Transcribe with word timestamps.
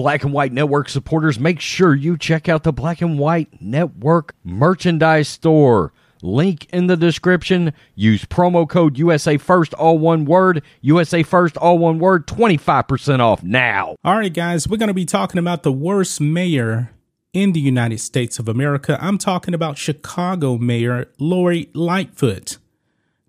Black 0.00 0.24
and 0.24 0.32
White 0.32 0.50
Network 0.50 0.88
supporters, 0.88 1.38
make 1.38 1.60
sure 1.60 1.94
you 1.94 2.16
check 2.16 2.48
out 2.48 2.62
the 2.62 2.72
Black 2.72 3.02
and 3.02 3.18
White 3.18 3.60
Network 3.60 4.34
merchandise 4.42 5.28
store. 5.28 5.92
Link 6.22 6.66
in 6.72 6.86
the 6.86 6.96
description. 6.96 7.74
Use 7.94 8.24
promo 8.24 8.66
code 8.66 8.96
USA 8.96 9.36
First, 9.36 9.74
all 9.74 9.98
one 9.98 10.24
word. 10.24 10.62
USA 10.80 11.22
First, 11.22 11.58
all 11.58 11.76
one 11.76 11.98
word. 11.98 12.26
25% 12.26 13.20
off 13.20 13.42
now. 13.42 13.94
All 14.02 14.16
right, 14.16 14.32
guys, 14.32 14.66
we're 14.66 14.78
going 14.78 14.88
to 14.88 14.94
be 14.94 15.04
talking 15.04 15.38
about 15.38 15.64
the 15.64 15.72
worst 15.72 16.18
mayor 16.18 16.92
in 17.34 17.52
the 17.52 17.60
United 17.60 18.00
States 18.00 18.38
of 18.38 18.48
America. 18.48 18.96
I'm 19.02 19.18
talking 19.18 19.52
about 19.52 19.76
Chicago 19.76 20.56
Mayor 20.56 21.08
Lori 21.18 21.68
Lightfoot. 21.74 22.56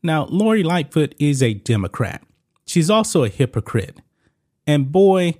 Now, 0.01 0.23
Lori 0.27 0.63
Lightfoot 0.63 1.15
is 1.19 1.43
a 1.43 1.53
Democrat. 1.53 2.23
She's 2.65 2.89
also 2.89 3.25
a 3.25 3.29
hypocrite. 3.29 3.97
And 4.65 4.89
boy, 4.89 5.35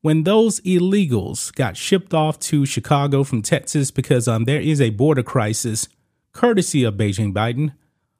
when 0.00 0.24
those 0.24 0.60
illegals 0.60 1.54
got 1.54 1.76
shipped 1.76 2.14
off 2.14 2.38
to 2.38 2.64
Chicago 2.64 3.24
from 3.24 3.42
Texas 3.42 3.90
because 3.90 4.28
um, 4.28 4.44
there 4.44 4.60
is 4.60 4.80
a 4.80 4.90
border 4.90 5.22
crisis, 5.22 5.88
courtesy 6.32 6.84
of 6.84 6.94
Beijing 6.94 7.32
Biden, 7.32 7.72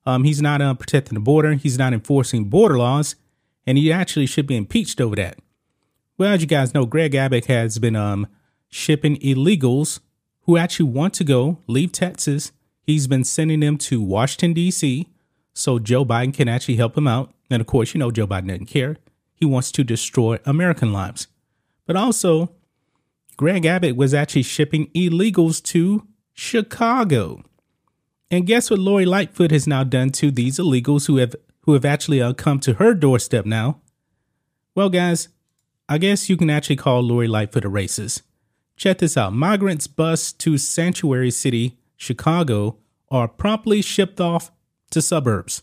um, 0.05 0.25
he's 0.25 0.41
not 0.41 0.63
uh, 0.63 0.75
protecting 0.75 1.15
the 1.15 1.21
border, 1.21 1.55
he's 1.55 1.79
not 1.79 1.93
enforcing 1.93 2.45
border 2.45 2.79
laws, 2.79 3.15
and 3.67 3.77
he 3.77 3.93
actually 3.93 4.27
should 4.27 4.47
be 4.47 4.57
impeached 4.57 5.01
over 5.01 5.15
that. 5.17 5.39
Well, 6.17 6.33
as 6.33 6.41
you 6.41 6.47
guys 6.47 6.75
know, 6.75 6.87
Greg 6.87 7.15
Abbott 7.15 7.45
has 7.47 7.79
been 7.79 7.95
um, 7.95 8.27
shipping 8.69 9.17
illegals 9.19 10.01
who 10.43 10.57
actually 10.57 10.91
want 10.91 11.15
to 11.15 11.25
go 11.25 11.59
leave 11.67 11.93
Texas. 11.93 12.53
He's 12.81 13.07
been 13.07 13.23
sending 13.23 13.61
them 13.61 13.77
to 13.79 14.01
Washington, 14.01 14.55
D.C., 14.55 15.09
so 15.53 15.79
Joe 15.79 16.05
Biden 16.05 16.33
can 16.33 16.49
actually 16.49 16.77
help 16.77 16.97
him 16.97 17.07
out. 17.07 17.35
And 17.51 17.61
of 17.61 17.67
course, 17.67 17.93
you 17.93 17.99
know, 17.99 18.11
Joe 18.11 18.27
Biden 18.27 18.49
doesn't 18.49 18.67
care. 18.67 18.97
He 19.35 19.45
wants 19.45 19.71
to 19.73 19.85
destroy 19.85 20.39
American 20.47 20.93
lives. 20.93 21.27
But 21.89 21.97
also, 21.97 22.53
Greg 23.39 23.65
Abbott 23.65 23.97
was 23.97 24.13
actually 24.13 24.43
shipping 24.43 24.89
illegals 24.89 25.63
to 25.65 26.07
Chicago. 26.35 27.43
And 28.31 28.47
guess 28.47 28.69
what 28.71 28.79
Lori 28.79 29.07
Lightfoot 29.07 29.51
has 29.51 29.67
now 29.67 29.85
done 29.85 30.11
to 30.11 30.31
these 30.31 30.59
illegals 30.59 31.07
who 31.07 31.17
have 31.17 31.35
who 31.63 31.73
have 31.73 31.87
actually 31.87 32.21
uh, 32.21 32.35
come 32.35 32.61
to 32.61 32.75
her 32.75 32.93
doorstep 32.93 33.47
now? 33.47 33.81
Well, 34.75 34.91
guys, 34.91 35.29
I 35.89 35.97
guess 35.97 36.29
you 36.29 36.37
can 36.37 36.51
actually 36.51 36.77
call 36.77 37.01
Lori 37.01 37.27
Lightfoot 37.27 37.65
a 37.65 37.71
racist. 37.71 38.21
Check 38.77 38.99
this 38.99 39.17
out. 39.17 39.33
Migrants 39.33 39.87
bused 39.87 40.39
to 40.41 40.59
Sanctuary 40.59 41.31
City, 41.31 41.79
Chicago, 41.97 42.77
are 43.11 43.29
promptly 43.29 43.81
shipped 43.81 44.21
off 44.21 44.51
to 44.91 45.01
suburbs. 45.01 45.63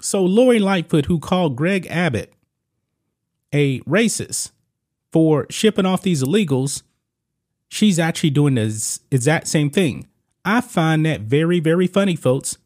So 0.00 0.22
Lori 0.22 0.58
Lightfoot, 0.58 1.06
who 1.06 1.18
called 1.18 1.56
Greg 1.56 1.86
Abbott 1.88 2.34
a 3.54 3.80
racist 3.80 4.50
for 5.14 5.46
shipping 5.48 5.86
off 5.86 6.02
these 6.02 6.24
illegals, 6.24 6.82
she's 7.68 8.00
actually 8.00 8.30
doing 8.30 8.56
the 8.56 8.98
exact 9.12 9.46
same 9.46 9.70
thing. 9.70 10.08
I 10.44 10.60
find 10.60 11.06
that 11.06 11.20
very, 11.20 11.60
very 11.60 11.86
funny, 11.86 12.16
folks. 12.16 12.58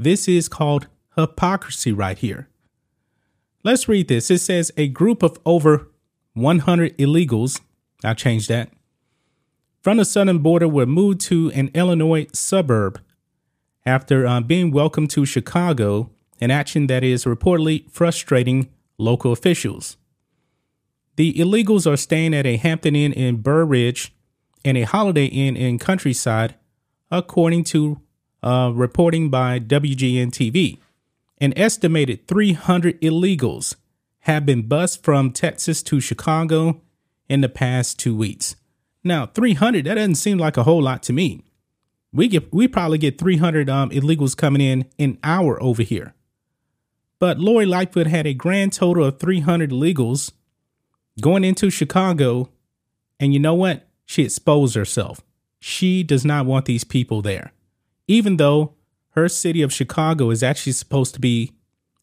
This 0.00 0.26
is 0.26 0.48
called 0.48 0.88
hypocrisy 1.14 1.92
right 1.92 2.18
here. 2.18 2.48
Let's 3.62 3.88
read 3.88 4.08
this. 4.08 4.32
It 4.32 4.40
says 4.40 4.72
a 4.76 4.88
group 4.88 5.22
of 5.22 5.38
over 5.46 5.92
100 6.34 6.98
illegals, 6.98 7.60
I 8.02 8.14
changed 8.14 8.48
that, 8.48 8.72
from 9.80 9.98
the 9.98 10.04
southern 10.04 10.38
border 10.38 10.66
were 10.66 10.86
moved 10.86 11.20
to 11.28 11.52
an 11.54 11.70
Illinois 11.72 12.26
suburb 12.32 13.00
after 13.86 14.26
uh, 14.26 14.40
being 14.40 14.72
welcomed 14.72 15.10
to 15.10 15.24
Chicago, 15.24 16.10
an 16.40 16.50
action 16.50 16.88
that 16.88 17.04
is 17.04 17.26
reportedly 17.26 17.88
frustrating 17.92 18.70
local 18.98 19.30
officials. 19.30 19.98
The 21.16 21.34
illegals 21.34 21.90
are 21.90 21.96
staying 21.96 22.34
at 22.34 22.46
a 22.46 22.56
Hampton 22.56 22.96
Inn 22.96 23.12
in 23.12 23.36
Burr 23.42 23.64
Ridge 23.64 24.14
and 24.64 24.78
a 24.78 24.82
Holiday 24.82 25.26
Inn 25.26 25.56
in 25.56 25.78
Countryside, 25.78 26.54
according 27.10 27.64
to 27.64 28.00
uh, 28.42 28.72
reporting 28.74 29.28
by 29.28 29.60
WGN 29.60 30.30
TV. 30.30 30.78
An 31.38 31.52
estimated 31.56 32.26
300 32.28 33.00
illegals 33.00 33.74
have 34.20 34.46
been 34.46 34.62
bused 34.62 35.02
from 35.04 35.32
Texas 35.32 35.82
to 35.82 36.00
Chicago 36.00 36.80
in 37.28 37.40
the 37.40 37.48
past 37.48 37.98
two 37.98 38.16
weeks. 38.16 38.56
Now, 39.04 39.26
300, 39.26 39.84
that 39.84 39.94
doesn't 39.94 40.14
seem 40.14 40.38
like 40.38 40.56
a 40.56 40.62
whole 40.62 40.82
lot 40.82 41.02
to 41.04 41.12
me. 41.12 41.42
We 42.12 42.28
get 42.28 42.52
we 42.52 42.68
probably 42.68 42.98
get 42.98 43.18
300 43.18 43.68
um, 43.68 43.90
illegals 43.90 44.36
coming 44.36 44.60
in 44.60 44.86
an 44.98 45.18
hour 45.24 45.60
over 45.62 45.82
here. 45.82 46.14
But 47.18 47.38
Lori 47.38 47.66
Lightfoot 47.66 48.06
had 48.06 48.26
a 48.26 48.34
grand 48.34 48.72
total 48.72 49.04
of 49.04 49.18
300 49.18 49.70
illegals 49.70 50.32
going 51.20 51.44
into 51.44 51.70
Chicago. 51.70 52.50
And 53.20 53.32
you 53.32 53.40
know 53.40 53.54
what? 53.54 53.88
She 54.06 54.24
exposed 54.24 54.74
herself. 54.74 55.20
She 55.60 56.02
does 56.02 56.24
not 56.24 56.46
want 56.46 56.64
these 56.64 56.84
people 56.84 57.22
there. 57.22 57.52
Even 58.08 58.36
though 58.36 58.74
her 59.10 59.28
city 59.28 59.62
of 59.62 59.72
Chicago 59.72 60.30
is 60.30 60.42
actually 60.42 60.72
supposed 60.72 61.14
to 61.14 61.20
be 61.20 61.52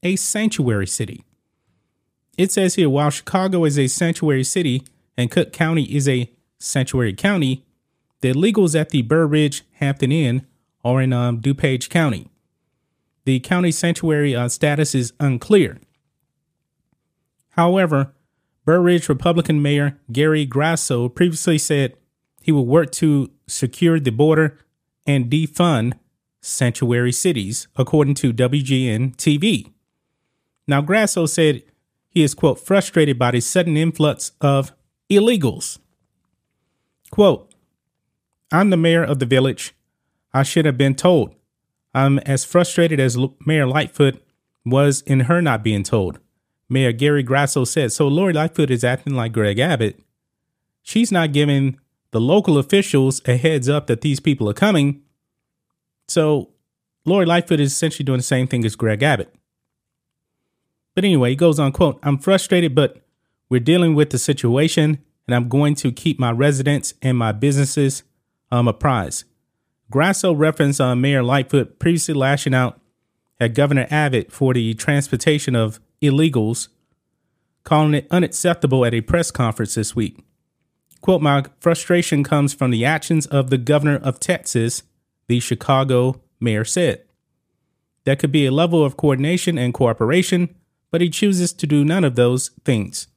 a 0.04 0.16
sanctuary 0.16 0.88
city. 0.88 1.26
It 2.38 2.52
says 2.52 2.76
here 2.76 2.90
while 2.90 3.10
Chicago 3.10 3.66
is 3.66 3.78
a 3.78 3.88
sanctuary 3.88 4.44
city 4.44 4.84
and 5.18 5.30
Cook 5.30 5.52
County 5.52 5.84
is 5.84 6.08
a 6.08 6.32
Sanctuary 6.60 7.14
County, 7.14 7.66
the 8.22 8.32
illegals 8.32 8.80
at 8.80 8.90
the 8.90 9.02
Burr 9.02 9.26
Ridge 9.26 9.64
Hampton 9.74 10.12
Inn 10.12 10.46
are 10.84 11.02
in 11.02 11.14
um, 11.14 11.42
DuPage 11.42 11.90
County. 11.90 12.30
The 13.26 13.40
county 13.40 13.72
sanctuary 13.72 14.36
uh, 14.36 14.48
status 14.50 14.96
is 14.96 15.14
unclear. 15.20 15.80
However, 17.52 18.14
Burr 18.70 18.82
Ridge 18.82 19.10
Republican 19.10 19.64
Mayor 19.64 19.98
Gary 20.12 20.46
Grasso 20.46 21.10
previously 21.10 21.58
said 21.58 21.98
he 22.40 22.52
would 22.52 22.68
work 22.68 22.92
to 22.92 23.32
secure 23.48 24.00
the 24.00 24.12
border 24.12 24.60
and 25.08 25.28
defund 25.28 25.94
sanctuary 26.40 27.12
cities, 27.12 27.68
according 27.76 28.14
to 28.14 28.32
WGN 28.32 29.16
TV. 29.16 29.72
Now, 30.68 30.82
Grasso 30.82 31.26
said 31.26 31.64
he 32.10 32.22
is, 32.22 32.36
quote, 32.36 32.60
frustrated 32.60 33.18
by 33.18 33.32
the 33.32 33.40
sudden 33.40 33.76
influx 33.76 34.34
of 34.40 34.72
illegals 35.10 35.80
Quote, 37.10 37.52
I'm 38.52 38.70
the 38.70 38.78
mayor 38.78 39.04
of 39.04 39.18
the 39.18 39.26
village. 39.26 39.74
I 40.32 40.44
should 40.44 40.66
have 40.66 40.78
been 40.78 40.94
told. 40.94 41.34
I'm 41.96 42.20
as 42.20 42.46
frustrated 42.46 43.00
as 43.00 43.18
Mayor 43.48 43.66
Lightfoot 43.66 44.24
was 44.64 45.02
in 45.08 45.22
her 45.22 45.42
not 45.42 45.64
being 45.64 45.82
told. 45.82 46.20
Mayor 46.70 46.92
Gary 46.92 47.24
Grasso 47.24 47.66
said, 47.66 47.92
so 47.92 48.08
Lori 48.08 48.34
Lightfoot 48.34 48.70
is 48.70 48.84
acting 48.84 49.16
like 49.16 49.34
Greg 49.34 49.60
Abbott. 49.60 50.00
She's 50.84 51.12
not 51.12 51.34
giving 51.34 51.80
the 52.12 52.22
local 52.22 52.58
officials 52.58 53.22
a 53.26 53.38
heads 53.38 53.68
up 53.68 53.88
that 53.88 54.02
these 54.02 54.20
people 54.20 54.50
are 54.50 54.54
coming. 54.54 55.02
So 56.08 56.50
Lori 57.06 57.26
Lightfoot 57.26 57.60
is 57.60 57.72
essentially 57.72 58.06
doing 58.06 58.20
the 58.20 58.24
same 58.24 58.48
thing 58.48 58.64
as 58.66 58.76
Greg 58.76 59.02
Abbott. 59.02 59.34
But 60.96 61.06
anyway, 61.06 61.32
he 61.32 61.36
goes 61.36 61.60
on, 61.60 61.72
quote, 61.72 62.00
I'm 62.04 62.18
frustrated, 62.18 62.76
but 62.76 63.02
we're 63.50 63.60
dealing 63.60 63.96
with 63.96 64.12
the 64.12 64.18
situation 64.18 65.00
and 65.28 65.36
I'm 65.36 65.48
going 65.48 65.76
to 65.76 65.92
keep 65.92 66.20
my 66.20 66.32
residents 66.32 66.94
and 67.02 67.18
my 67.18 67.32
businesses 67.32 68.04
um, 68.52 68.68
apprised. 68.68 69.26
Grasso 69.92 70.34
referenced 70.34 70.82
uh, 70.82 70.96
Mayor 70.96 71.24
Lightfoot 71.24 71.80
previously 71.80 72.14
lashing 72.14 72.54
out 72.54 72.80
at 73.40 73.54
Governor 73.54 73.88
Abbott 73.90 74.32
for 74.32 74.54
the 74.54 74.74
transportation 74.74 75.56
of 75.56 75.80
illegals, 76.02 76.70
calling 77.64 77.94
it 77.94 78.08
unacceptable 78.10 78.86
at 78.86 78.94
a 78.94 79.02
press 79.02 79.32
conference 79.32 79.76
this 79.76 79.96
week. 79.96 80.24
Quote, 81.02 81.22
my 81.22 81.46
frustration 81.60 82.24
comes 82.24 82.54
from 82.54 82.72
the 82.72 82.86
actions 82.86 83.26
of 83.28 83.50
the 83.50 83.58
governor 83.58 83.98
of 83.98 84.20
Texas, 84.20 84.84
the 85.28 85.40
Chicago 85.40 86.22
mayor 86.40 86.66
said. 86.66 87.04
There 88.06 88.16
could 88.16 88.32
be 88.32 88.46
a 88.46 88.52
level 88.52 88.84
of 88.84 88.98
coordination 88.98 89.58
and 89.58 89.74
cooperation, 89.74 90.56
but 90.92 91.02
he 91.02 91.10
chooses 91.10 91.54
to 91.54 91.68
do 91.68 91.86
none 91.86 92.04
of 92.04 92.16
those 92.16 92.50
things. 92.66 93.08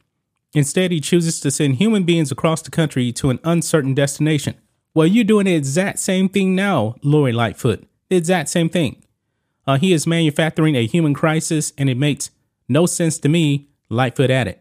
Instead, 0.54 0.90
he 0.90 1.00
chooses 1.00 1.40
to 1.40 1.50
send 1.50 1.76
human 1.76 2.04
beings 2.04 2.30
across 2.30 2.60
the 2.62 2.70
country 2.70 3.10
to 3.12 3.30
an 3.30 3.40
uncertain 3.42 3.94
destination. 3.94 4.54
Well, 4.94 5.06
you're 5.06 5.24
doing 5.24 5.46
the 5.46 5.54
exact 5.54 5.98
same 5.98 6.28
thing 6.28 6.54
now, 6.54 6.96
Lori 7.02 7.32
Lightfoot. 7.32 7.86
The 8.10 8.16
exact 8.16 8.50
same 8.50 8.68
thing. 8.68 9.02
Uh, 9.66 9.78
he 9.78 9.94
is 9.94 10.06
manufacturing 10.06 10.76
a 10.76 10.86
human 10.86 11.14
crisis, 11.14 11.72
and 11.78 11.88
it 11.88 11.96
makes 11.96 12.30
no 12.72 12.86
sense 12.86 13.18
to 13.18 13.28
me. 13.28 13.68
Lightfoot 13.88 14.30
added. 14.30 14.58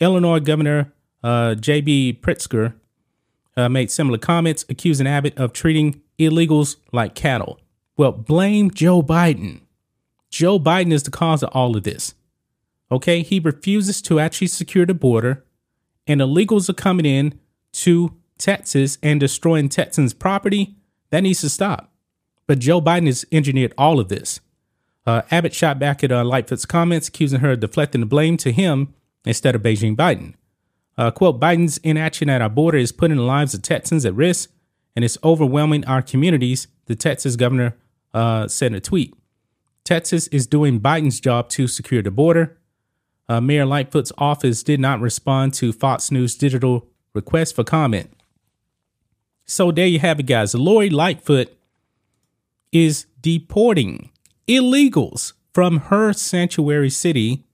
Illinois 0.00 0.40
Governor 0.40 0.92
uh, 1.22 1.54
J.B. 1.54 2.20
Pritzker 2.22 2.74
uh, 3.56 3.68
made 3.68 3.90
similar 3.90 4.18
comments, 4.18 4.64
accusing 4.68 5.06
Abbott 5.06 5.36
of 5.36 5.52
treating 5.52 6.00
illegals 6.18 6.76
like 6.92 7.14
cattle. 7.14 7.60
Well, 7.96 8.12
blame 8.12 8.70
Joe 8.70 9.02
Biden. 9.02 9.62
Joe 10.30 10.58
Biden 10.58 10.92
is 10.92 11.02
the 11.02 11.10
cause 11.10 11.42
of 11.42 11.50
all 11.52 11.76
of 11.76 11.82
this. 11.82 12.14
Okay, 12.90 13.22
he 13.22 13.40
refuses 13.40 14.00
to 14.02 14.20
actually 14.20 14.46
secure 14.46 14.86
the 14.86 14.94
border, 14.94 15.44
and 16.06 16.20
illegals 16.20 16.70
are 16.70 16.74
coming 16.74 17.04
in 17.04 17.38
to 17.72 18.14
Texas 18.38 18.98
and 19.02 19.20
destroying 19.20 19.68
Texans' 19.68 20.14
property. 20.14 20.76
That 21.10 21.22
needs 21.22 21.40
to 21.40 21.50
stop. 21.50 21.92
But 22.46 22.60
Joe 22.60 22.80
Biden 22.80 23.06
has 23.06 23.26
engineered 23.32 23.74
all 23.76 24.00
of 24.00 24.08
this. 24.08 24.40
Uh, 25.08 25.22
Abbott 25.30 25.54
shot 25.54 25.78
back 25.78 26.04
at 26.04 26.12
uh, 26.12 26.22
Lightfoot's 26.22 26.66
comments, 26.66 27.08
accusing 27.08 27.40
her 27.40 27.52
of 27.52 27.60
deflecting 27.60 28.02
the 28.02 28.06
blame 28.06 28.36
to 28.36 28.52
him 28.52 28.92
instead 29.24 29.54
of 29.54 29.62
Beijing 29.62 29.96
Biden. 29.96 30.34
Uh, 30.98 31.10
quote, 31.10 31.40
Biden's 31.40 31.78
inaction 31.78 32.28
at 32.28 32.42
our 32.42 32.50
border 32.50 32.76
is 32.76 32.92
putting 32.92 33.16
the 33.16 33.22
lives 33.22 33.54
of 33.54 33.62
Texans 33.62 34.04
at 34.04 34.14
risk 34.14 34.50
and 34.94 35.02
it's 35.02 35.16
overwhelming 35.24 35.82
our 35.86 36.02
communities, 36.02 36.68
the 36.84 36.94
Texas 36.94 37.36
governor 37.36 37.74
uh, 38.12 38.48
said 38.48 38.72
in 38.72 38.74
a 38.74 38.80
tweet. 38.80 39.14
Texas 39.82 40.26
is 40.26 40.46
doing 40.46 40.78
Biden's 40.78 41.20
job 41.20 41.48
to 41.50 41.66
secure 41.68 42.02
the 42.02 42.10
border. 42.10 42.58
Uh, 43.30 43.40
Mayor 43.40 43.64
Lightfoot's 43.64 44.12
office 44.18 44.62
did 44.62 44.78
not 44.78 45.00
respond 45.00 45.54
to 45.54 45.72
Fox 45.72 46.10
News 46.10 46.36
Digital 46.36 46.86
request 47.14 47.56
for 47.56 47.64
comment. 47.64 48.12
So 49.46 49.72
there 49.72 49.86
you 49.86 50.00
have 50.00 50.20
it, 50.20 50.26
guys. 50.26 50.54
Lori 50.54 50.90
Lightfoot 50.90 51.56
is 52.72 53.06
deporting 53.22 54.10
illegals 54.48 55.34
from 55.52 55.78
her 55.78 56.12
sanctuary 56.12 56.90
city 56.90 57.44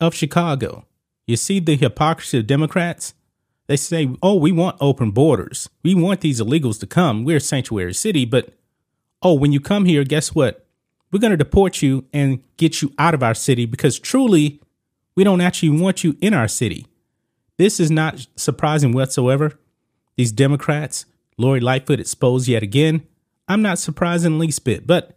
of 0.00 0.14
Chicago. 0.14 0.86
You 1.26 1.36
see 1.36 1.60
the 1.60 1.76
hypocrisy 1.76 2.38
of 2.38 2.46
Democrats? 2.46 3.14
They 3.66 3.76
say, 3.76 4.10
oh, 4.22 4.34
we 4.34 4.52
want 4.52 4.76
open 4.80 5.10
borders. 5.10 5.68
We 5.82 5.94
want 5.94 6.20
these 6.20 6.40
illegals 6.40 6.80
to 6.80 6.86
come. 6.86 7.24
We're 7.24 7.38
a 7.38 7.40
sanctuary 7.40 7.94
city. 7.94 8.24
But, 8.24 8.50
oh, 9.22 9.34
when 9.34 9.52
you 9.52 9.60
come 9.60 9.86
here, 9.86 10.04
guess 10.04 10.34
what? 10.34 10.66
We're 11.10 11.20
going 11.20 11.30
to 11.30 11.36
deport 11.36 11.80
you 11.80 12.04
and 12.12 12.42
get 12.56 12.82
you 12.82 12.92
out 12.98 13.14
of 13.14 13.22
our 13.22 13.34
city 13.34 13.66
because 13.66 13.98
truly, 13.98 14.60
we 15.14 15.24
don't 15.24 15.40
actually 15.40 15.80
want 15.80 16.04
you 16.04 16.16
in 16.20 16.34
our 16.34 16.48
city. 16.48 16.86
This 17.56 17.78
is 17.78 17.90
not 17.90 18.26
surprising 18.36 18.92
whatsoever. 18.92 19.58
These 20.16 20.32
Democrats, 20.32 21.06
Lori 21.38 21.60
Lightfoot 21.60 22.00
exposed 22.00 22.48
yet 22.48 22.62
again. 22.62 23.06
I'm 23.46 23.62
not 23.62 23.78
surprised 23.78 24.26
in 24.26 24.32
the 24.32 24.38
least 24.38 24.64
bit, 24.64 24.86
but 24.86 25.16